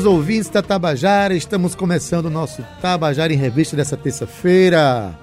[0.00, 5.14] Queridos ouvintes da Tabajara, estamos começando o nosso Tabajara em Revista dessa terça-feira.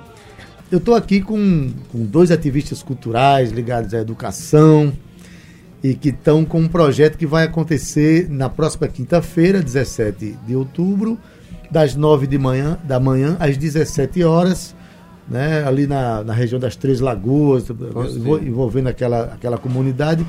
[0.72, 4.94] Eu estou aqui com, com dois ativistas culturais ligados à educação
[5.84, 11.18] e que estão com um projeto que vai acontecer na próxima quinta-feira, 17 de outubro,
[11.72, 14.76] das 9 de manhã, da manhã às 17 horas,
[15.28, 17.66] né, ali na, na região das Três Lagoas,
[18.44, 20.24] envolvendo aquela, aquela comunidade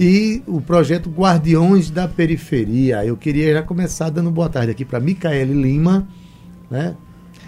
[0.00, 3.04] e o projeto Guardiões da Periferia.
[3.04, 6.08] Eu queria já começar dando boa tarde aqui para Micaele Lima.
[6.70, 6.96] Né?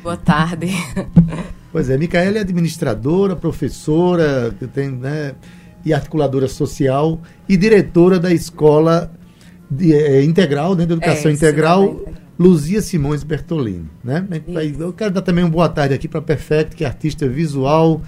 [0.03, 0.69] Boa tarde.
[1.73, 5.35] Pois é, Micaele é administradora, professora, tem, né,
[5.83, 9.11] e articuladora social e diretora da Escola
[9.71, 11.99] de, é, Integral, né, de Educação é, Integral,
[12.39, 13.89] Luzia Simões Bertolini.
[14.05, 14.23] Né?
[14.79, 18.03] Eu quero dar também uma boa tarde aqui para Perfect, que é artista visual,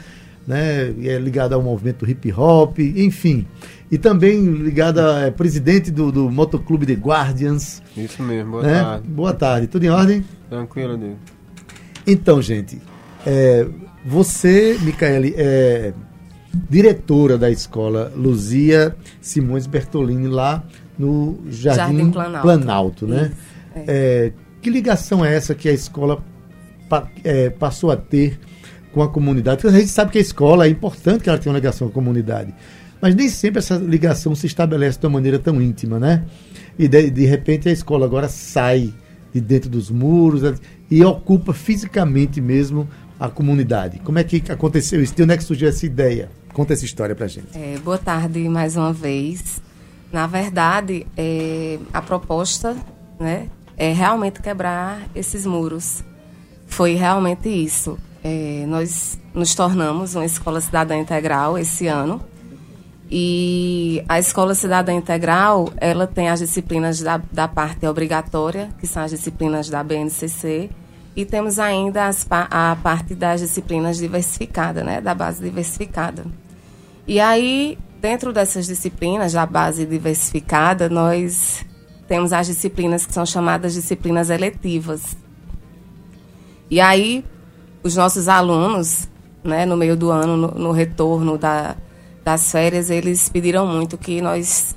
[0.46, 3.46] né, é ligada ao movimento hip hop, enfim.
[3.94, 7.80] E também ligada, é presidente do, do Motoclube de Guardians.
[7.96, 8.82] Isso mesmo, boa né?
[8.82, 9.08] tarde.
[9.08, 10.24] Boa tarde, tudo em ordem?
[10.50, 11.14] Tranquilo, Deus.
[12.04, 12.82] Então, gente,
[13.24, 13.64] é,
[14.04, 15.94] você, Micaele, é
[16.68, 20.64] diretora da escola Luzia Simões Bertolini, lá
[20.98, 22.42] no Jardim, Jardim Planalto.
[22.42, 23.30] Planalto, né?
[23.30, 23.36] Isso,
[23.76, 23.84] é.
[23.86, 26.20] É, que ligação é essa que a escola
[26.88, 28.40] pa, é, passou a ter
[28.92, 29.62] com a comunidade.
[29.62, 31.92] Porque a gente sabe que a escola é importante que ela tenha uma ligação com
[31.92, 32.52] a comunidade.
[33.00, 36.24] Mas nem sempre essa ligação se estabelece de uma maneira tão íntima, né?
[36.78, 38.92] E de, de repente a escola agora sai
[39.32, 40.42] de dentro dos muros
[40.90, 43.98] e ocupa fisicamente mesmo a comunidade.
[44.00, 45.14] Como é que aconteceu isso?
[45.14, 46.30] De onde é que surgiu essa ideia?
[46.52, 47.48] Conta essa história pra gente.
[47.54, 49.60] É, boa tarde mais uma vez.
[50.12, 52.76] Na verdade, é, a proposta
[53.18, 56.04] né, é realmente quebrar esses muros.
[56.66, 57.98] Foi realmente isso.
[58.22, 62.20] É, nós nos tornamos uma escola cidadã integral esse ano.
[63.16, 69.04] E a escola cidadã integral, ela tem as disciplinas da, da parte obrigatória, que são
[69.04, 70.68] as disciplinas da BNCC,
[71.14, 76.26] e temos ainda as, a parte das disciplinas diversificadas, né, da base diversificada.
[77.06, 81.64] E aí, dentro dessas disciplinas da base diversificada, nós
[82.08, 85.16] temos as disciplinas que são chamadas disciplinas eletivas.
[86.68, 87.24] E aí,
[87.80, 89.08] os nossos alunos,
[89.44, 91.76] né, no meio do ano, no, no retorno da,
[92.24, 94.74] das férias, eles pediram muito que nós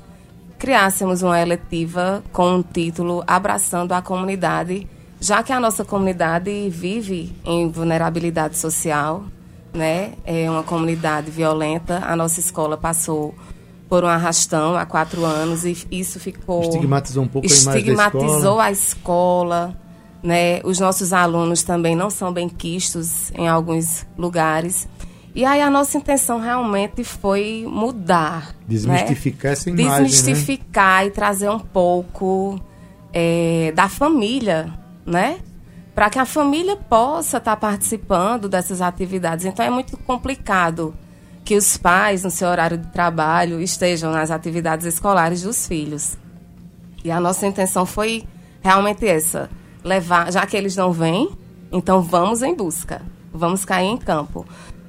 [0.59, 4.87] criássemos uma eletiva com o um título Abraçando a Comunidade,
[5.19, 9.23] já que a nossa comunidade vive em vulnerabilidade social,
[9.73, 10.13] né?
[10.25, 12.03] É uma comunidade violenta.
[12.05, 13.33] A nossa escola passou
[13.87, 19.77] por um arrastão há quatro anos e isso ficou estigmatizou um pouco estigmatizou a escola
[20.21, 20.59] né?
[20.63, 24.87] Os nossos alunos também não são bem quistos em alguns lugares.
[25.35, 28.55] E aí a nossa intenção realmente foi mudar.
[28.67, 29.53] Desmistificar né?
[29.53, 30.03] essa imagem, né?
[30.03, 31.07] Desmistificar né?
[31.07, 32.59] e trazer um pouco
[33.13, 34.73] é, da família,
[35.05, 35.39] né?
[35.93, 39.45] Para que a família possa estar tá participando dessas atividades.
[39.45, 40.95] Então é muito complicado
[41.43, 46.17] que os pais, no seu horário de trabalho, estejam nas atividades escolares dos filhos.
[47.03, 48.25] E a nossa intenção foi
[48.61, 49.49] realmente essa
[49.81, 51.29] levar, já que eles não vêm,
[51.71, 53.01] então vamos em busca,
[53.33, 54.45] vamos cair em campo.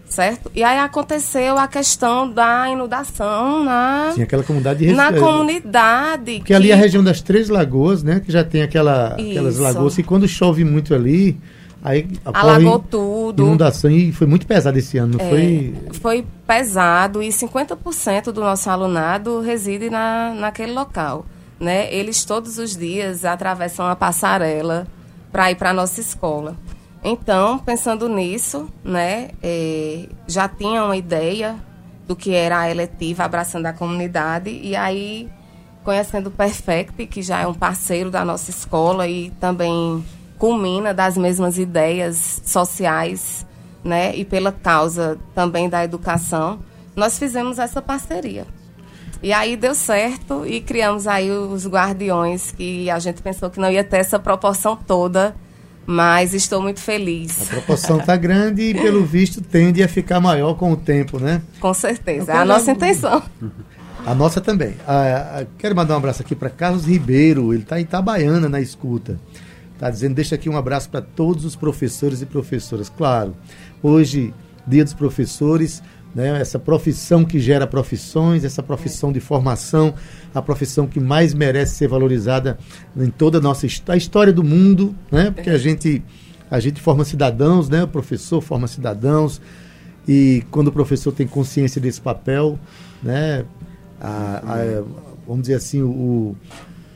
[0.08, 0.50] Certo?
[0.54, 4.12] E aí aconteceu a questão da inundação na.
[4.14, 6.36] Sim, aquela comunidade de Na comunidade.
[6.36, 6.54] Porque que...
[6.54, 8.20] ali é a região das Três Lagoas, né?
[8.20, 9.98] Que já tem aquela, aquelas lagoas.
[9.98, 11.38] E quando chove muito ali,
[11.82, 13.42] aí alagou tudo.
[13.42, 15.74] Inundação e foi muito pesado esse ano, não é, foi?
[16.00, 21.26] Foi pesado e 50% do nosso alunado reside na, naquele local
[21.58, 21.92] né?
[21.92, 24.86] Eles todos os dias atravessam a passarela
[25.32, 26.56] para ir para a nossa escola.
[27.02, 31.56] Então, pensando nisso, né, é, já tinha uma ideia
[32.06, 35.28] do que era a eletiva Abraçando a Comunidade, e aí,
[35.84, 40.04] conhecendo o Perfect, que já é um parceiro da nossa escola e também
[40.38, 43.46] culmina das mesmas ideias sociais,
[43.84, 46.60] né, e pela causa também da educação,
[46.96, 48.46] nós fizemos essa parceria.
[49.22, 53.70] E aí deu certo e criamos aí os guardiões, que a gente pensou que não
[53.70, 55.34] ia ter essa proporção toda,
[55.90, 57.40] mas estou muito feliz.
[57.40, 61.40] A proporção está grande e, pelo visto, tende a ficar maior com o tempo, né?
[61.58, 63.22] Com certeza, é a nossa intenção.
[64.04, 64.74] A nossa também.
[64.86, 69.18] Ah, quero mandar um abraço aqui para Carlos Ribeiro, ele está em Itabaiana na escuta.
[69.72, 72.90] Está dizendo, deixa aqui um abraço para todos os professores e professoras.
[72.90, 73.34] Claro,
[73.82, 74.34] hoje,
[74.66, 75.82] dia dos professores,
[76.14, 76.40] né?
[76.40, 79.94] essa profissão que gera profissões, essa profissão de formação,
[80.34, 82.58] a profissão que mais merece ser valorizada
[82.96, 85.30] em toda a nossa a história do mundo, né?
[85.30, 86.02] porque a gente,
[86.50, 87.84] a gente forma cidadãos, né?
[87.84, 89.40] o professor forma cidadãos,
[90.08, 92.58] e quando o professor tem consciência desse papel,
[93.02, 93.44] né?
[94.00, 94.82] A, a,
[95.26, 96.34] vamos dizer assim, o,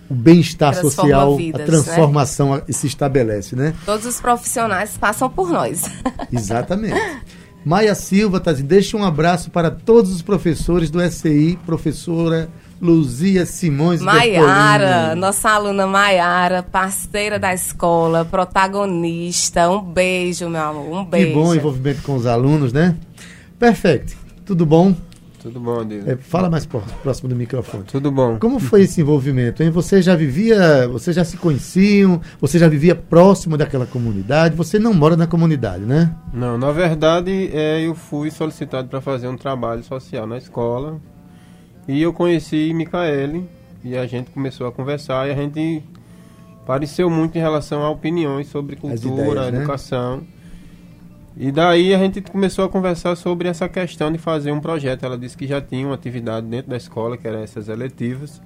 [0.09, 1.67] o bem-estar social, vidas, a né?
[1.67, 2.62] transformação né?
[2.70, 3.75] se estabelece, né?
[3.85, 5.82] Todos os profissionais passam por nós.
[6.32, 6.94] Exatamente.
[7.64, 12.49] Maia Silva está dizendo, deixa um abraço para todos os professores do SCI, professora
[12.81, 19.70] Luzia Simões Maiara, nossa aluna Maiara, parceira da escola, protagonista.
[19.70, 21.29] Um beijo, meu amor, um beijo.
[21.29, 22.97] Que bom envolvimento com os alunos, né?
[23.59, 24.17] Perfeito.
[24.44, 24.97] Tudo bom?
[25.43, 26.06] Tudo bom, Deus.
[26.06, 27.83] É, fala mais próximo do microfone.
[27.85, 28.39] Tudo bom.
[28.39, 29.62] Como foi esse envolvimento?
[29.62, 29.71] Hein?
[29.71, 34.94] Você já vivia, você já se conheciam, você já vivia próximo daquela comunidade, você não
[34.94, 36.15] mora na comunidade, né?
[36.33, 41.00] Não, na verdade, é, eu fui solicitado para fazer um trabalho social na escola,
[41.88, 43.49] e eu conheci Micaele
[43.85, 45.83] e a gente começou a conversar e a gente
[46.65, 49.59] pareceu muito em relação a opiniões sobre cultura, ideias, né?
[49.59, 50.23] educação.
[51.37, 55.05] E daí a gente começou a conversar sobre essa questão de fazer um projeto.
[55.05, 58.40] Ela disse que já tinha uma atividade dentro da escola, que eram essas eletivas.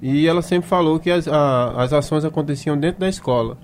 [0.00, 3.58] E ela sempre falou que as, a, as ações aconteciam dentro da escola.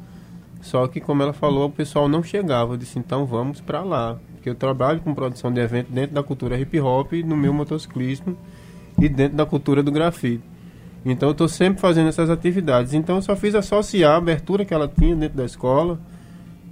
[0.60, 2.74] Só que, como ela falou, o pessoal não chegava.
[2.74, 6.22] Eu disse, então vamos para lá porque eu trabalho com produção de evento dentro da
[6.22, 8.34] cultura hip hop, no meu motociclismo
[8.98, 10.42] e dentro da cultura do grafite.
[11.04, 12.94] Então eu estou sempre fazendo essas atividades.
[12.94, 16.00] Então eu só fiz associar a abertura que ela tinha dentro da escola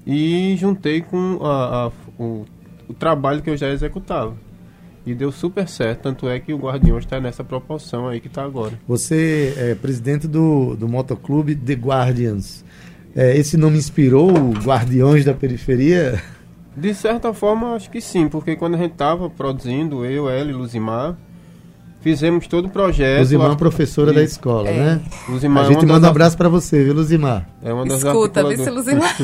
[0.07, 2.45] e juntei com a, a, o,
[2.89, 4.35] o, trabalho que eu já executava.
[5.07, 8.45] E deu super certo, tanto é que o Guardiões está nessa proporção aí que está
[8.45, 8.79] agora.
[8.87, 12.65] Você é presidente do, do motoclube The Guardians.
[13.17, 16.23] É, esse nome inspirou o Guardiões da Periferia?
[16.77, 20.53] De certa forma, acho que sim, porque quando a gente estava produzindo, eu, ela e
[20.53, 21.17] Luzimar,
[22.01, 23.21] fizemos todo o projeto.
[23.21, 24.77] Luzimar é professora da escola, é.
[24.77, 25.01] né?
[25.29, 27.49] Luzimar a gente é manda um abraço para você, viu, Luzimar?
[27.63, 29.17] É uma das Escuta, vê Luzimar.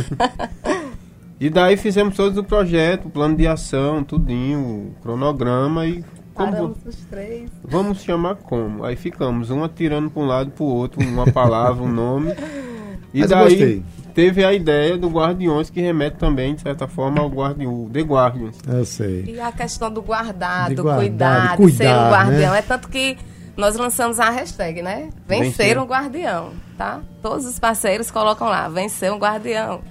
[1.41, 6.05] e daí fizemos todo o projeto, o plano de ação, tudinho, o cronograma e
[6.35, 7.49] como, os três.
[7.63, 8.85] Vamos chamar como?
[8.85, 12.33] Aí ficamos, um atirando para um lado para o outro, uma palavra, um nome.
[13.15, 17.29] E Mas daí teve a ideia do Guardiões, que remete também, de certa forma, ao
[17.29, 18.57] Guardião, The Guardians.
[18.67, 19.25] Eu sei.
[19.27, 22.53] E a questão do guardado, guardado cuidado, cuidar, ser um guardião.
[22.53, 22.59] Né?
[22.59, 23.19] É tanto que
[23.57, 25.11] nós lançamos a hashtag, né?
[25.27, 27.03] Vencer, vencer um guardião, tá?
[27.21, 29.83] Todos os parceiros colocam lá, vencer um guardião.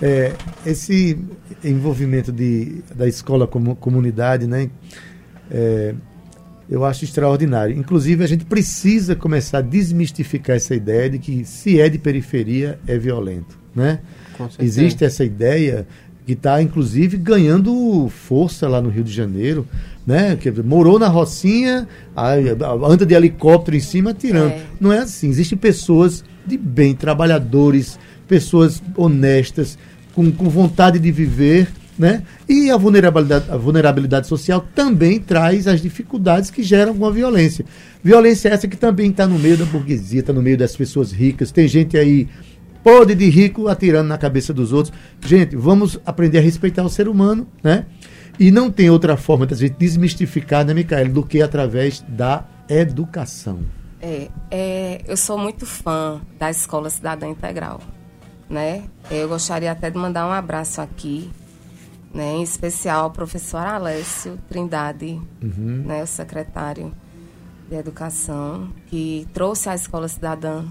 [0.00, 0.34] É,
[0.64, 1.18] esse
[1.64, 4.70] envolvimento de, da escola como comunidade, né?
[5.50, 5.94] É,
[6.70, 7.76] eu acho extraordinário.
[7.76, 12.78] Inclusive, a gente precisa começar a desmistificar essa ideia de que se é de periferia
[12.86, 13.58] é violento.
[13.74, 14.00] Né?
[14.58, 15.86] Existe essa ideia
[16.26, 19.66] que está, inclusive, ganhando força lá no Rio de Janeiro.
[20.06, 20.36] Né?
[20.36, 21.88] Que morou na Rocinha,
[22.86, 24.52] anda de helicóptero em cima atirando.
[24.52, 24.62] É.
[24.78, 25.28] Não é assim.
[25.28, 29.78] Existem pessoas de bem, trabalhadores, pessoas honestas,
[30.14, 31.68] com, com vontade de viver
[31.98, 32.22] né?
[32.48, 37.64] E a vulnerabilidade, a vulnerabilidade social também traz as dificuldades que geram uma violência.
[38.02, 41.50] Violência essa que também está no meio da burguesia, está no meio das pessoas ricas.
[41.50, 42.28] Tem gente aí
[42.84, 44.94] pode de rico atirando na cabeça dos outros.
[45.26, 47.86] Gente, vamos aprender a respeitar o ser humano, né?
[48.38, 52.46] E não tem outra forma de a gente desmistificar, né, Micael, do que através da
[52.68, 53.58] educação.
[54.00, 57.80] É, é, eu sou muito fã da Escola Cidadã Integral,
[58.48, 58.84] né?
[59.10, 61.28] Eu gostaria até de mandar um abraço aqui
[62.12, 65.82] né, em especial ao professor Alessio Trindade, uhum.
[65.84, 66.92] né, o secretário
[67.68, 70.64] de Educação, que trouxe a Escola Cidadã,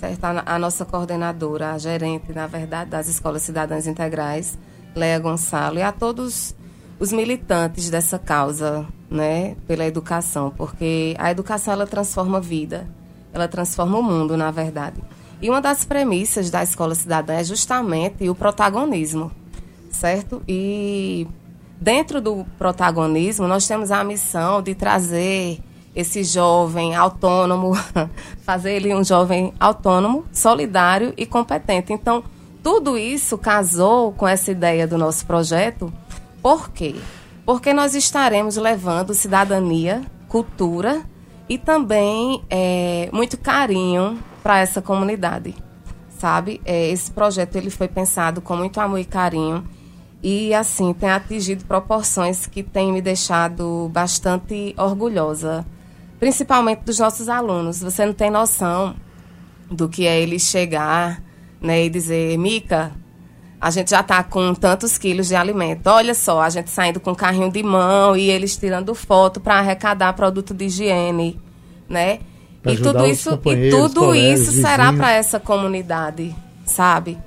[0.00, 0.24] certo?
[0.24, 4.58] A, a, nossa coordenadora, a gerente, na verdade, das Escolas Cidadãs Integrais,
[4.94, 6.54] Leia Gonçalo, e a todos
[6.98, 12.88] os militantes dessa causa, né, pela educação, porque a educação ela transforma a vida,
[13.32, 15.02] ela transforma o mundo, na verdade.
[15.42, 19.30] E uma das premissas da Escola Cidadã é justamente o protagonismo
[19.94, 20.42] certo?
[20.46, 21.26] E
[21.80, 25.60] dentro do protagonismo, nós temos a missão de trazer
[25.94, 27.72] esse jovem autônomo,
[28.42, 31.92] fazer ele um jovem autônomo, solidário e competente.
[31.92, 32.24] Então,
[32.62, 35.92] tudo isso casou com essa ideia do nosso projeto.
[36.42, 36.96] Por quê?
[37.46, 41.02] Porque nós estaremos levando cidadania, cultura
[41.48, 45.54] e também é, muito carinho para essa comunidade,
[46.18, 46.60] sabe?
[46.64, 49.64] É, esse projeto ele foi pensado com muito amor e carinho
[50.26, 55.66] e, assim, tem atingido proporções que têm me deixado bastante orgulhosa,
[56.18, 57.82] principalmente dos nossos alunos.
[57.82, 58.96] Você não tem noção
[59.70, 61.22] do que é ele chegar
[61.60, 62.92] né, e dizer: Mica,
[63.60, 65.88] a gente já está com tantos quilos de alimento.
[65.88, 70.14] Olha só, a gente saindo com carrinho de mão e eles tirando foto para arrecadar
[70.14, 71.38] produto de higiene,
[71.86, 72.20] né?
[72.64, 77.18] e tudo isso e tudo isso será para essa comunidade, sabe?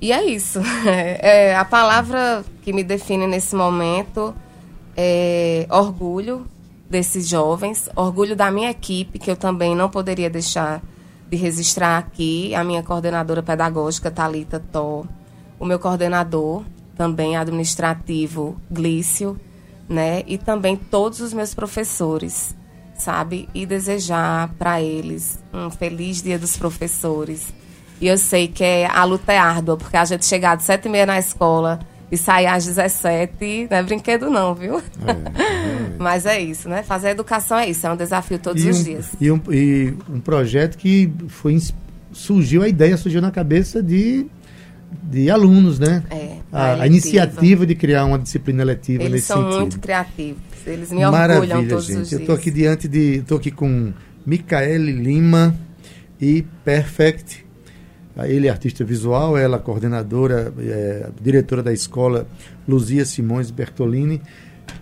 [0.00, 0.60] E é isso.
[1.20, 4.34] É, a palavra que me define nesse momento
[4.96, 6.46] é orgulho
[6.88, 10.82] desses jovens, orgulho da minha equipe, que eu também não poderia deixar
[11.28, 15.04] de registrar aqui, a minha coordenadora pedagógica, Talita Tó,
[15.58, 16.64] o meu coordenador,
[16.96, 19.38] também administrativo, Glício,
[19.88, 20.22] né?
[20.26, 22.56] E também todos os meus professores,
[22.94, 23.48] sabe?
[23.54, 27.52] E desejar para eles um feliz dia dos professores.
[28.00, 30.86] E eu sei que é, a luta é árdua, porque a gente chegar de sete
[30.86, 34.78] e meia na escola e sair às 17 não é brinquedo não, viu?
[34.78, 35.96] É, é.
[35.98, 36.82] Mas é isso, né?
[36.82, 39.08] Fazer educação é isso, é um desafio todos e os um, dias.
[39.20, 41.58] E um, e um projeto que foi
[42.12, 44.26] surgiu a ideia, surgiu na cabeça de
[45.02, 46.02] de alunos, né?
[46.10, 49.50] É, a, a, iniciativa de criar uma disciplina letiva Eles nesse sentido.
[49.50, 50.42] São muito criativos.
[50.66, 52.00] Eles me Maravilha, orgulham todos gente.
[52.00, 52.12] os dias.
[52.12, 53.92] Eu estou aqui diante de, estou aqui com
[54.24, 55.54] Micaele Lima
[56.20, 57.44] e Perfect
[58.26, 62.26] ele é artista visual, ela coordenadora, é, diretora da escola
[62.66, 64.20] Luzia Simões Bertolini,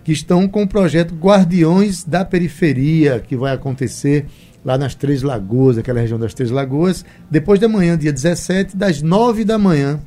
[0.03, 4.25] que estão com o projeto Guardiões da Periferia, que vai acontecer
[4.63, 9.01] lá nas Três Lagoas, aquela região das Três Lagoas, depois da manhã, dia 17, das
[9.01, 9.99] 9 da manhã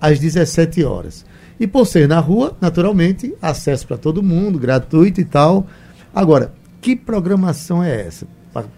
[0.00, 1.24] às 17 horas.
[1.58, 5.66] E por ser na rua, naturalmente, acesso para todo mundo, gratuito e tal.
[6.14, 8.26] Agora, que programação é essa?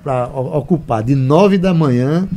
[0.03, 2.29] Para ocupar de 9 da manhã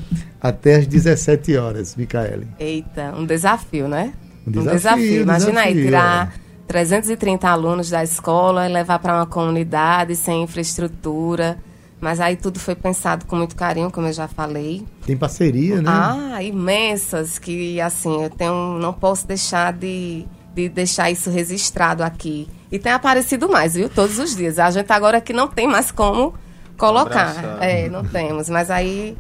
[0.42, 2.48] até as 17 horas, Micaele.
[2.60, 4.14] Eita, um desafio, né?
[4.46, 4.72] Um desafio.
[4.72, 5.22] Um desafio.
[5.22, 6.42] Imagina desafio, aí, tirar é.
[6.68, 11.58] 330 alunos da escola e levar para uma comunidade sem infraestrutura.
[12.00, 14.84] Mas aí tudo foi pensado com muito carinho, como eu já falei.
[15.06, 15.92] Tem parceria, né?
[15.92, 22.48] Ah, imensas, que assim, eu tenho, não posso deixar de, de deixar isso registrado aqui.
[22.72, 23.88] E tem aparecido mais, viu?
[23.88, 24.58] Todos os dias.
[24.58, 26.34] A gente agora aqui não tem mais como
[26.82, 27.30] colocar.
[27.30, 27.64] Abraçar.
[27.64, 28.50] É, não temos.
[28.50, 29.16] Mas aí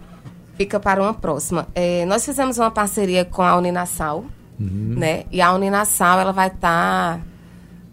[0.55, 1.67] fica para uma próxima.
[1.75, 4.25] É, nós fizemos uma parceria com a Uninasal,
[4.59, 4.95] uhum.
[4.97, 5.25] né?
[5.31, 7.21] E a Uninasal ela vai estar tá,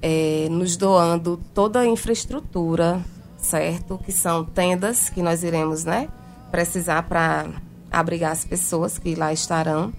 [0.00, 3.00] é, nos doando toda a infraestrutura,
[3.37, 3.98] certo?
[3.98, 6.08] Que são tendas que nós iremos, né?
[6.50, 7.46] Precisar para
[7.90, 9.92] abrigar as pessoas que lá estarão,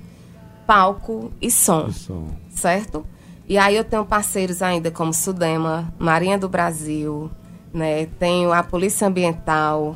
[0.66, 3.06] palco e som, e som, certo?
[3.48, 7.32] E aí eu tenho parceiros ainda como Sudema, Marinha do Brasil,
[7.74, 8.06] né?
[8.18, 9.96] Tenho a Polícia Ambiental,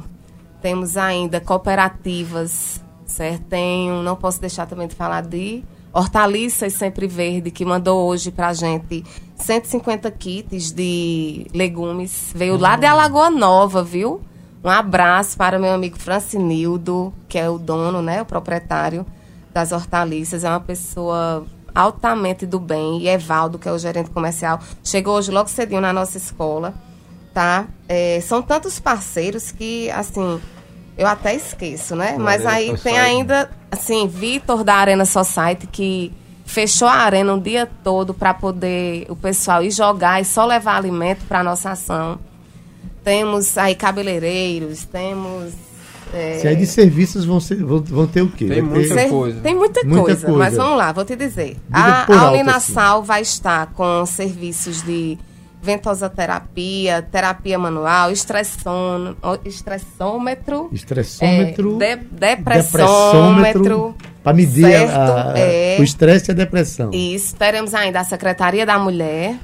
[0.61, 3.43] temos ainda cooperativas, certo?
[3.45, 8.53] Tenho, não posso deixar também de falar de Hortaliças Sempre Verde, que mandou hoje pra
[8.53, 9.03] gente
[9.35, 12.31] 150 kits de legumes.
[12.33, 14.21] Veio lá de Alagoa Nova, viu?
[14.63, 19.05] Um abraço para meu amigo Francinildo, que é o dono, né, o proprietário
[19.53, 20.43] das hortaliças.
[20.43, 23.01] É uma pessoa altamente do bem.
[23.01, 26.73] E Evaldo, que é o gerente comercial, chegou hoje logo cedinho na nossa escola,
[27.33, 27.67] tá?
[27.89, 30.39] É, são tantos parceiros que, assim,
[30.97, 32.15] eu até esqueço, né?
[32.17, 36.13] Mas aí tem ainda, assim, Vitor da Arena Society, que
[36.45, 40.77] fechou a arena um dia todo para poder o pessoal ir jogar e só levar
[40.77, 42.19] alimento para nossa ação.
[43.03, 45.53] Temos aí cabeleireiros, temos.
[46.13, 46.37] É...
[46.39, 48.45] Se aí de serviços vão, ser, vão, vão ter o quê?
[48.45, 49.09] Tem muita ter...
[49.09, 49.41] coisa.
[49.41, 51.57] Tem muita, muita coisa, coisa, mas vamos lá, vou te dizer.
[51.65, 53.07] Diga a, a Uninasal assim.
[53.07, 55.17] vai estar com serviços de
[55.63, 59.39] ventosoterapia, terapia manual, estressômetro,
[60.69, 60.69] estressômetro,
[61.81, 66.91] é, de, depressômetro, para medir certo, a, a, é, o estresse e a depressão.
[66.91, 69.37] Isso, teremos ainda a Secretaria da Mulher,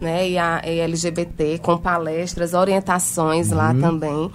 [0.00, 3.56] né, e a e LGBT com palestras, orientações uhum.
[3.56, 4.30] lá também.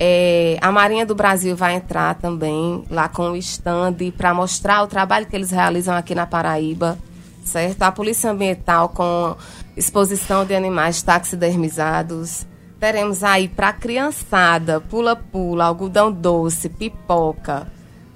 [0.00, 4.86] É, a Marinha do Brasil vai entrar também lá com o stand para mostrar o
[4.86, 6.96] trabalho que eles realizam aqui na Paraíba,
[7.44, 7.82] certo?
[7.82, 9.36] A Polícia Ambiental com
[9.78, 12.46] exposição de animais taxidermizados.
[12.80, 17.66] Teremos aí para criançada, pula-pula, algodão doce, pipoca,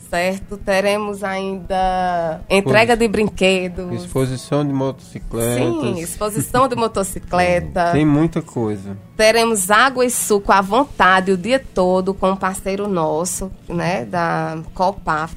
[0.09, 0.57] certo?
[0.57, 4.05] Teremos ainda entrega de brinquedos.
[4.05, 5.57] Exposição de motocicletas.
[5.57, 7.91] Sim, exposição de motocicleta.
[7.93, 8.97] Tem muita coisa.
[9.17, 14.59] Teremos água e suco à vontade o dia todo com um parceiro nosso, né, da
[14.75, 15.35] Copaf,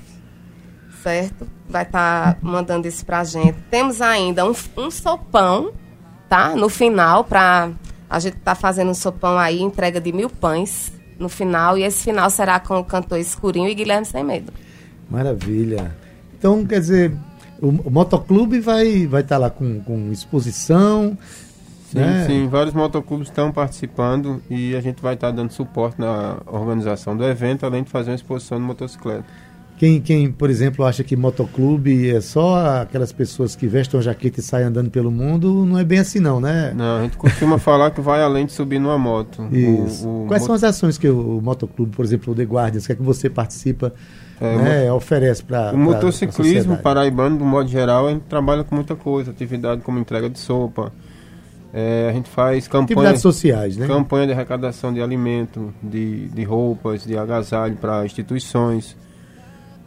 [1.01, 1.47] certo?
[1.67, 3.57] Vai estar tá mandando isso pra gente.
[3.71, 5.71] Temos ainda um, um sopão
[6.29, 6.55] tá?
[6.55, 7.71] No final, para
[8.09, 11.77] a gente tá fazendo um sopão aí, entrega de mil pães no final.
[11.77, 14.51] E esse final será com o cantor Escurinho e Guilherme Sem Medo.
[15.09, 15.95] Maravilha.
[16.37, 17.13] Então, quer dizer,
[17.61, 21.17] o, o motoclube vai vai estar tá lá com, com exposição.
[21.91, 22.25] Sim, né?
[22.27, 27.15] sim, vários motoclubes estão participando e a gente vai estar tá dando suporte na organização
[27.15, 29.25] do evento, além de fazer uma exposição de motocicleta.
[29.77, 34.39] Quem, quem, por exemplo, acha que motoclube é só aquelas pessoas que vestem uma jaqueta
[34.39, 36.73] e saem andando pelo mundo, não é bem assim não, né?
[36.73, 39.45] Não, a gente costuma falar que vai além de subir numa moto.
[39.51, 40.07] Isso.
[40.07, 40.47] O, o Quais mot...
[40.47, 43.29] são as ações que o motoclube, por exemplo, o The Guardians, que é que você
[43.29, 43.93] participa,
[44.39, 48.95] é, né, oferece para O motociclismo paraibano, do modo geral, a gente trabalha com muita
[48.95, 50.93] coisa, atividade como entrega de sopa,
[51.73, 53.85] É, a gente faz campanhas sociais, né?
[53.85, 58.95] Campanha de arrecadação de alimento, de, de roupas, de agasalho para instituições.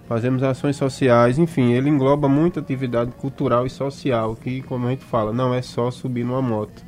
[0.09, 5.05] Fazemos ações sociais, enfim, ele engloba muita atividade cultural e social, que, como a gente
[5.05, 6.83] fala, não é só subir numa moto.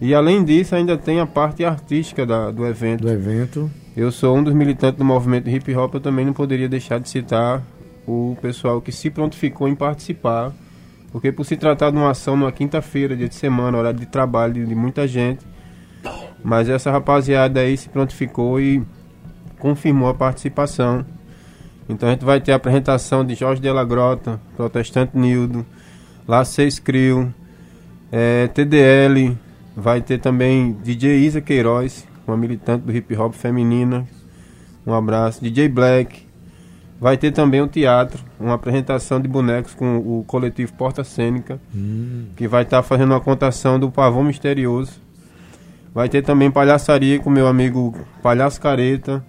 [0.00, 3.02] E além disso, ainda tem a parte artística da, do evento.
[3.02, 3.70] Do evento.
[3.96, 7.08] Eu sou um dos militantes do movimento hip hop, eu também não poderia deixar de
[7.08, 7.62] citar
[8.06, 10.52] o pessoal que se prontificou em participar
[11.12, 14.54] porque por se tratar de uma ação numa quinta-feira, dia de semana, horário de trabalho
[14.54, 15.44] de, de muita gente.
[16.42, 18.82] Mas essa rapaziada aí se prontificou e
[19.58, 21.04] confirmou a participação.
[21.88, 25.66] Então a gente vai ter a apresentação de Jorge Della Grota, Protestante Nildo,
[26.26, 27.34] Lá Seis Crio,
[28.10, 29.36] é, TDL,
[29.76, 34.06] vai ter também DJ Isa Queiroz, uma militante do hip hop feminina.
[34.86, 35.42] Um abraço.
[35.42, 36.26] DJ Black,
[37.02, 42.26] Vai ter também um teatro, uma apresentação de bonecos com o coletivo Porta Cênica, hum.
[42.36, 45.00] que vai estar tá fazendo uma contação do Pavão Misterioso.
[45.92, 49.20] Vai ter também palhaçaria com meu amigo Palhaço Careta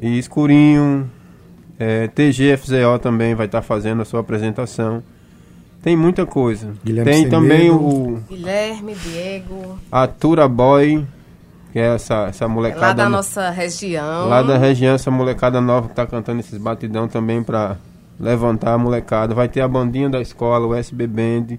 [0.00, 1.10] e Escurinho.
[1.84, 5.02] É, TGFZO também vai estar tá fazendo a sua apresentação.
[5.82, 6.74] Tem muita coisa.
[6.84, 8.22] Guilherme Tem também o.
[8.28, 9.78] Guilherme, Diego.
[9.90, 11.04] Atura Boy
[11.72, 12.86] que é essa, essa molecada.
[12.86, 14.28] Lá da nossa região.
[14.28, 17.78] Lá da região, essa molecada nova que tá cantando esses batidão também para
[18.20, 19.34] levantar a molecada.
[19.34, 21.56] Vai ter a bandinha da escola, o SB Band.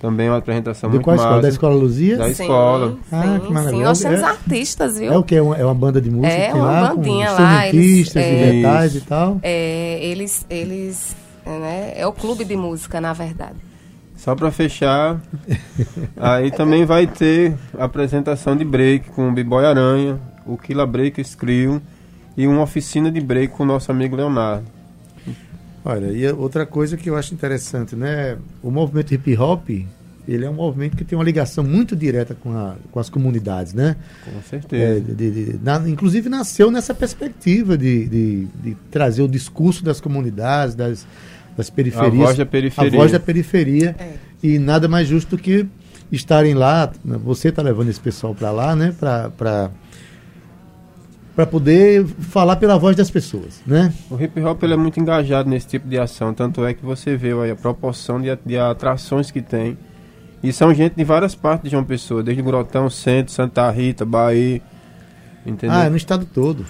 [0.00, 1.28] Também uma apresentação De muito qual massa.
[1.28, 1.42] escola?
[1.42, 2.16] Da Escola Luzia?
[2.16, 2.96] Da sim, escola.
[3.12, 3.76] Ah, sim, que maravilha.
[3.76, 5.12] Sim, nós temos é, artistas, viu?
[5.12, 5.34] É o que?
[5.36, 6.32] É uma, é uma banda de música?
[6.32, 7.68] É uma lá, bandinha lá.
[7.68, 9.38] Eles, é, e metais e tal?
[9.42, 11.14] É, eles, eles
[11.44, 13.56] né, é o clube de música, na verdade.
[14.16, 15.20] Só para fechar,
[16.16, 21.80] aí também vai ter apresentação de break com o B-Boy Aranha, o Killa Break Screw
[22.38, 24.79] e uma oficina de break com o nosso amigo Leonardo.
[25.84, 28.36] Olha, e outra coisa que eu acho interessante, né?
[28.62, 29.70] O movimento hip hop,
[30.28, 33.72] ele é um movimento que tem uma ligação muito direta com, a, com as comunidades,
[33.72, 33.96] né?
[34.24, 34.98] Com certeza.
[34.98, 40.74] É, de, de, na, inclusive nasceu nessa perspectiva de, de, trazer o discurso das comunidades,
[40.74, 41.06] das,
[41.56, 42.12] das periferias.
[42.12, 42.90] A voz da periferia.
[42.90, 43.96] A voz da periferia.
[43.98, 44.14] É.
[44.42, 45.66] E nada mais justo que
[46.12, 46.92] estarem lá.
[47.04, 48.94] Você está levando esse pessoal para lá, né?
[48.98, 49.70] Para
[51.34, 53.92] para poder falar pela voz das pessoas, né?
[54.10, 57.16] O hip hop ele é muito engajado nesse tipo de ação, tanto é que você
[57.16, 59.78] vê aí, a proporção de, de atrações que tem.
[60.42, 64.60] E são gente de várias partes de João Pessoa, desde Grotão, Centro, Santa Rita, Bahia,
[65.46, 65.76] entendeu?
[65.76, 66.64] Ah, é no estado todo.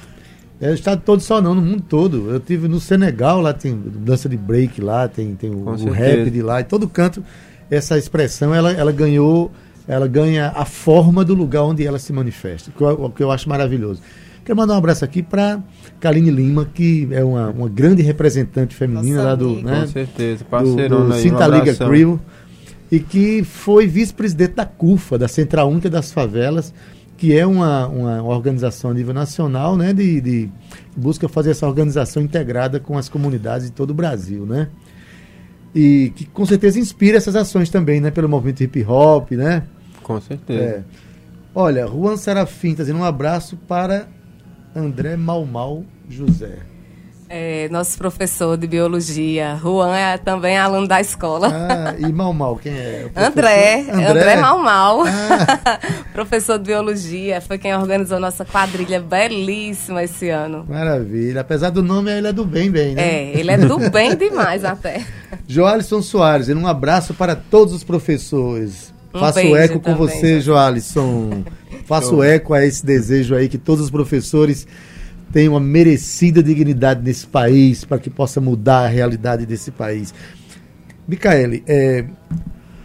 [0.60, 2.30] É o estado todo só não, no mundo todo.
[2.30, 6.30] Eu tive no Senegal, lá tem dança de break lá, tem, tem o, o rap
[6.30, 7.24] de lá, e todo canto
[7.70, 9.50] essa expressão ela, ela ganhou,
[9.86, 13.48] ela ganha a forma do lugar onde ela se manifesta, que o que eu acho
[13.48, 14.02] maravilhoso.
[14.44, 15.62] Quero mandar um abraço aqui para
[16.00, 19.62] Kaline Lima, que é uma, uma grande representante feminina Nossa, lá do.
[19.62, 22.20] Né, Com certeza, parceirona Cinta um Liga Crew,
[22.90, 26.72] e que foi vice-presidente da CUFA, da Central Única das Favelas,
[27.16, 30.48] que é uma, uma organização a nível nacional, né, de, de
[30.96, 34.68] busca fazer essa organização integrada com as comunidades de todo o Brasil, né?
[35.74, 39.64] E que com certeza inspira essas ações também, né, pelo movimento hip hop, né?
[40.02, 40.62] Com certeza.
[40.62, 40.82] É.
[41.54, 44.08] Olha, Juan Serafim está dizendo um abraço para
[44.74, 46.58] André Malmal José.
[47.32, 49.56] É, nosso professor de biologia.
[49.62, 51.48] Juan é também aluno da escola.
[51.48, 53.08] Ah, e Mal Mal, quem é?
[53.14, 55.04] André, André, André Mal Mal.
[55.04, 55.78] Ah.
[56.12, 60.66] professor de biologia, foi quem organizou nossa quadrilha belíssima esse ano.
[60.68, 61.42] Maravilha.
[61.42, 63.02] Apesar do nome, ele é do bem, bem, né?
[63.02, 65.04] É, ele é do bem demais até.
[65.46, 68.92] Joalisson Soares, um abraço para todos os professores.
[69.14, 71.44] Um Faço eco com também, você, Joalisson.
[71.90, 74.64] Faço eco a esse desejo aí que todos os professores
[75.32, 80.14] tem uma merecida dignidade nesse país, para que possa mudar a realidade desse país.
[81.08, 82.04] Micaele, é,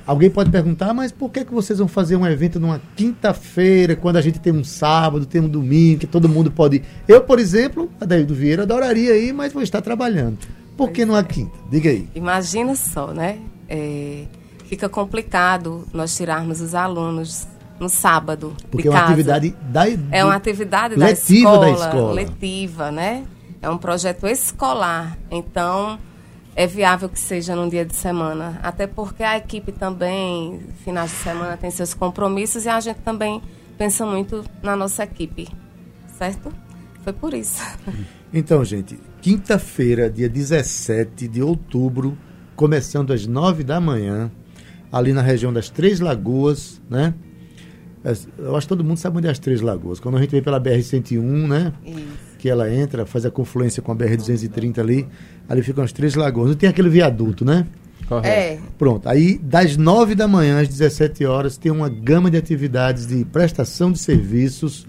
[0.08, 4.16] alguém pode perguntar, mas por que, que vocês vão fazer um evento numa quinta-feira, quando
[4.16, 6.84] a gente tem um sábado, tem um domingo, que todo mundo pode ir?
[7.08, 7.88] Eu, por exemplo,
[8.26, 10.40] do Vieira, adoraria ir, mas vou estar trabalhando.
[10.76, 11.56] Por que numa quinta?
[11.70, 12.10] Diga aí.
[12.16, 13.38] Imagina só, né?
[13.70, 14.24] É,
[14.68, 17.48] fica complicado nós tirarmos os alunos
[17.80, 18.56] no sábado.
[18.72, 23.26] Porque é uma atividade da É uma atividade da escola, da escola, letiva, né?
[23.62, 25.18] É um projeto escolar.
[25.30, 26.00] Então,
[26.56, 28.60] é viável que seja num dia de semana.
[28.64, 33.42] Até porque a equipe também, finais de semana, tem seus compromissos e a gente também
[33.78, 35.50] pensa muito na nossa equipe.
[36.18, 36.52] Certo?
[37.04, 37.62] Foi por isso.
[38.38, 42.18] Então, gente, quinta-feira, dia 17 de outubro,
[42.54, 44.30] começando às 9 da manhã,
[44.92, 47.14] ali na região das Três Lagoas, né?
[48.38, 50.00] Eu acho que todo mundo sabe onde é as Três Lagoas.
[50.00, 51.74] Quando a gente vem pela BR-101, né?
[51.86, 52.36] Isso.
[52.38, 55.08] Que ela entra, faz a confluência com a BR-230 ali,
[55.50, 56.50] ali ficam as Três Lagoas.
[56.50, 57.66] Não tem aquele viaduto, né?
[58.08, 58.28] Correto.
[58.28, 58.60] É.
[58.78, 59.10] Pronto.
[59.10, 63.92] Aí, das 9 da manhã às 17 horas, tem uma gama de atividades de prestação
[63.92, 64.86] de serviços,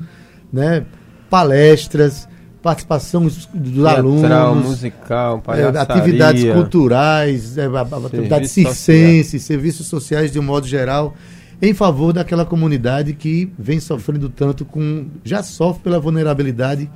[0.53, 0.85] né?
[1.31, 2.29] palestras,
[2.63, 10.43] participação dos Teatral, alunos, musical, é, atividades culturais, é, atividades circenses, serviços sociais de um
[10.43, 11.15] modo geral,
[11.61, 15.07] em favor daquela comunidade que vem sofrendo tanto com.
[15.25, 16.91] já sofre pela vulnerabilidade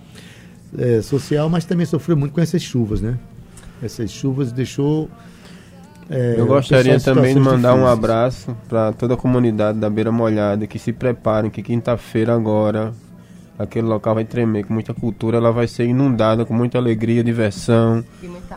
[0.77, 3.19] é, social, mas também sofreu muito com essas chuvas, né?
[3.83, 5.09] Essas chuvas deixou.
[6.09, 7.81] É, Eu gostaria também de mandar difíceis.
[7.81, 12.93] um abraço para toda a comunidade da Beira Molhada que se preparem que quinta-feira agora
[13.63, 18.03] aquele local vai tremer com muita cultura, ela vai ser inundada com muita alegria, diversão,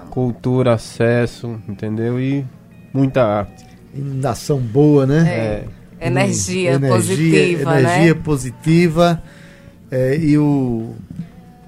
[0.10, 2.20] cultura, acesso, entendeu?
[2.20, 2.46] E
[2.94, 3.66] muita arte.
[3.94, 5.28] Inundação boa, né?
[5.28, 5.36] É.
[5.36, 5.83] é.
[6.08, 8.22] Energia, energia, positiva, energia né?
[8.22, 9.24] positiva.
[9.92, 10.96] É, e o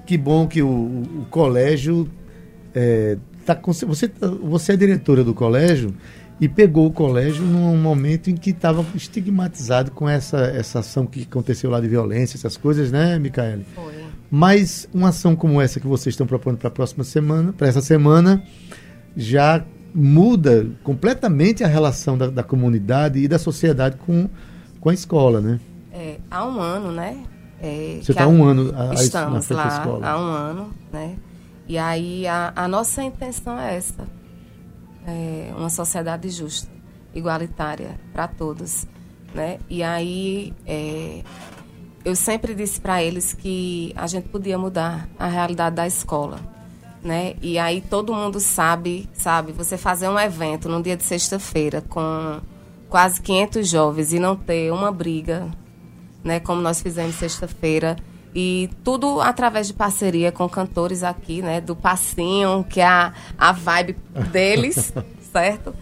[0.04, 2.08] que bom que o, o colégio
[2.74, 4.10] é, tá você
[4.42, 5.94] você é diretora do colégio
[6.40, 11.22] e pegou o colégio num momento em que estava estigmatizado com essa, essa ação que
[11.22, 13.64] aconteceu lá de violência, essas coisas, né, Micaele?
[13.74, 13.94] Foi.
[14.30, 17.80] Mas uma ação como essa que vocês estão propondo para a próxima semana, para essa
[17.80, 18.42] semana,
[19.16, 19.64] já
[19.98, 24.28] muda completamente a relação da, da, comunidade e da sociedade com,
[24.78, 25.58] com a escola, né?
[25.90, 27.24] É, há um ano, né?
[27.58, 30.06] É, Você está há um ano a, estamos a lá escola.
[30.06, 31.16] há um ano, né?
[31.66, 34.06] E aí a, a nossa intenção é essa,
[35.06, 36.70] é, uma sociedade justa,
[37.14, 38.86] igualitária para todos,
[39.34, 39.58] né?
[39.70, 41.22] E aí é,
[42.04, 46.38] eu sempre disse para eles que a gente podia mudar a realidade da escola,
[47.06, 47.36] né?
[47.40, 52.40] E aí todo mundo sabe, sabe, você fazer um evento num dia de sexta-feira com
[52.88, 55.48] quase 500 jovens e não ter uma briga,
[56.24, 57.96] né, como nós fizemos sexta-feira,
[58.34, 61.58] e tudo através de parceria com cantores aqui, né?
[61.58, 63.96] Do Passinho, que é a, a vibe
[64.30, 64.92] deles,
[65.32, 65.74] certo?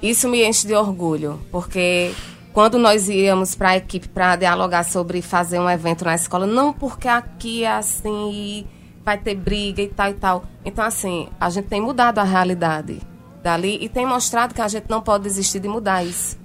[0.00, 2.12] Isso me enche de orgulho, porque
[2.52, 6.72] quando nós íamos para a equipe para dialogar sobre fazer um evento na escola, não
[6.72, 8.66] porque aqui é assim
[9.06, 10.44] vai ter briga e tal e tal.
[10.64, 12.98] Então, assim, a gente tem mudado a realidade
[13.40, 16.36] dali e tem mostrado que a gente não pode desistir de mudar isso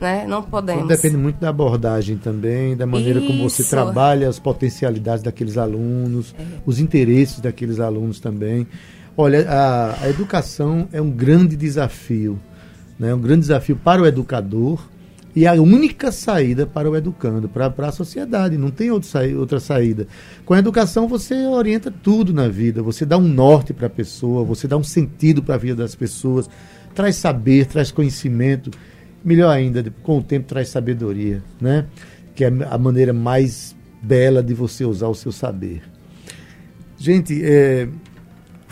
[0.00, 0.24] né?
[0.26, 0.82] Não podemos.
[0.82, 3.28] Tudo depende muito da abordagem também, da maneira Isso.
[3.28, 6.42] como você trabalha as potencialidades daqueles alunos, é.
[6.64, 8.66] os interesses daqueles alunos também.
[9.16, 12.40] Olha, a, a educação é um grande desafio,
[12.98, 13.12] né?
[13.12, 14.80] um grande desafio para o educador
[15.34, 18.56] e a única saída para o educando, para, a sociedade.
[18.56, 20.06] Não tem outra saída.
[20.44, 24.44] Com a educação, você orienta tudo na vida, você dá um norte para a pessoa,
[24.44, 26.48] você dá um sentido para a vida das pessoas,
[26.94, 28.70] traz saber, traz conhecimento
[29.24, 31.86] melhor ainda, com o tempo traz sabedoria, né?
[32.34, 35.82] Que é a maneira mais bela de você usar o seu saber.
[36.96, 37.88] Gente, é,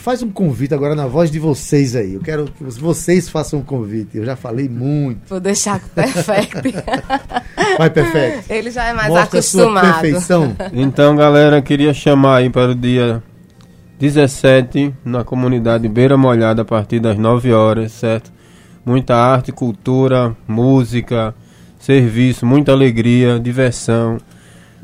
[0.03, 2.15] faz um convite agora na voz de vocês aí.
[2.15, 4.17] Eu quero que vocês façam um convite.
[4.17, 5.29] Eu já falei muito.
[5.29, 6.75] Vou deixar com o Perfect.
[7.79, 8.53] Vai, Perfect.
[8.53, 9.87] Ele já é mais Mostra acostumado.
[9.87, 10.57] A sua perfeição.
[10.73, 13.23] Então, galera, queria chamar aí para o dia
[13.99, 18.39] 17 na comunidade Beira Molhada a partir das 9 horas, certo?
[18.89, 21.35] muita arte, cultura, música,
[21.79, 24.17] serviço, muita alegria, diversão.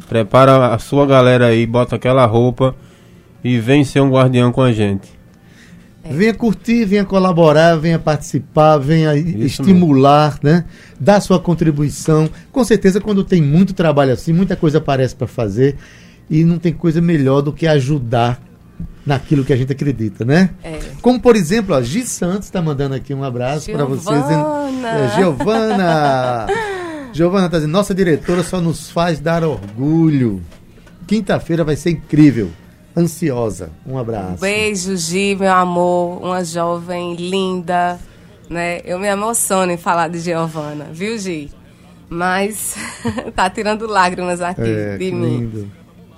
[0.08, 2.74] Prepara a sua galera aí, bota aquela roupa
[3.44, 5.12] e vem ser um guardião com a gente.
[6.02, 6.12] É.
[6.12, 10.58] Venha curtir, venha colaborar, venha participar, venha Isso estimular, mesmo.
[10.58, 10.64] né?
[10.98, 12.28] Dar sua contribuição.
[12.50, 15.76] Com certeza, quando tem muito trabalho assim, muita coisa aparece para fazer
[16.28, 18.42] e não tem coisa melhor do que ajudar
[19.04, 20.50] naquilo que a gente acredita, né?
[20.62, 20.78] É.
[21.00, 24.24] Como, por exemplo, a Gi Santos está mandando aqui um abraço para vocês.
[24.26, 26.46] É, Giovana!
[27.12, 30.42] Giovana está dizendo, nossa diretora só nos faz dar orgulho.
[31.06, 32.50] Quinta-feira vai ser incrível.
[32.96, 33.70] Ansiosa.
[33.86, 34.40] Um abraço.
[34.40, 36.22] beijo, Gi, meu amor.
[36.22, 37.98] Uma jovem linda.
[38.48, 38.80] Né?
[38.84, 41.50] Eu me emociono em falar de Giovana, viu, Gi?
[42.08, 42.76] Mas
[43.34, 45.38] tá tirando lágrimas aqui é, de mim.
[45.38, 45.70] Lindo.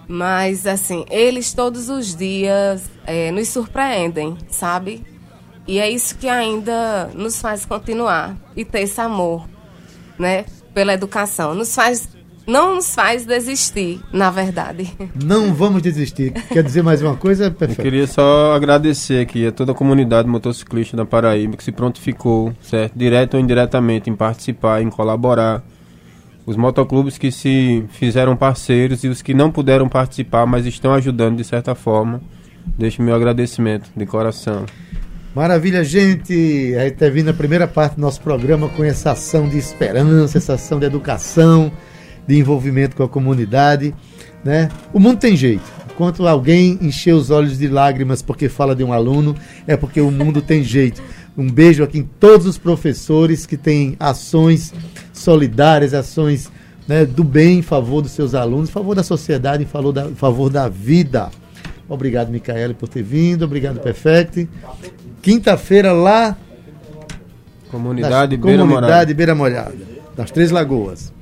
[0.09, 5.05] Mas, assim, eles todos os dias é, nos surpreendem, sabe?
[5.67, 9.49] E é isso que ainda nos faz continuar e ter esse amor,
[10.19, 10.45] né?
[10.73, 11.55] Pela educação.
[11.55, 12.09] Nos faz.
[12.47, 14.93] Não nos faz desistir, na verdade.
[15.25, 16.33] Não vamos desistir.
[16.33, 17.51] Quer dizer mais uma coisa?
[17.51, 17.81] Perfeito.
[17.81, 22.53] Eu queria só agradecer aqui a toda a comunidade motociclista da Paraíba que se prontificou,
[22.63, 22.97] certo?
[22.97, 25.65] Direto ou indiretamente, em participar, em colaborar
[26.47, 31.39] os motoclubes que se fizeram parceiros e os que não puderam participar, mas estão ajudando
[31.39, 32.21] de certa forma.
[32.79, 34.65] Deixo meu agradecimento de coração.
[35.35, 36.75] Maravilha, gente!
[36.79, 40.39] A gente está vindo a primeira parte do nosso programa com essa ação de esperança,
[40.39, 41.71] essa ação de educação,
[42.27, 43.95] de envolvimento com a comunidade.
[44.45, 44.69] Né?
[44.93, 45.65] O mundo tem jeito.
[45.93, 49.35] Enquanto alguém encher os olhos de lágrimas porque fala de um aluno,
[49.67, 51.03] é porque o mundo tem jeito.
[51.37, 54.75] Um beijo aqui em todos os professores que têm ações
[55.13, 56.51] solidárias, ações
[56.87, 60.07] né, do bem em favor dos seus alunos, em favor da sociedade, em favor da,
[60.07, 61.31] em favor da vida.
[61.89, 63.45] Obrigado, Micaele, por ter vindo.
[63.45, 64.49] Obrigado, Perfect.
[65.23, 66.37] Quinta-feira lá.
[67.71, 69.75] Comunidade Beira Comunidade Beira Molhada,
[70.17, 71.13] das Três Lagoas.